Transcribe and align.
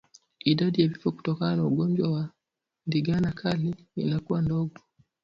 Idadi 0.39 0.81
ya 0.81 0.87
vifo 0.87 1.11
kutokana 1.11 1.55
na 1.55 1.65
ugonjwa 1.65 2.11
wa 2.11 2.29
ndigana 2.87 3.31
kali 3.31 3.75
inakuwa 3.95 4.41
ndogo 4.41 4.75